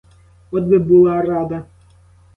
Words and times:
От 0.51 0.63
би 0.67 0.79
була 0.79 1.21
рада! 1.21 1.65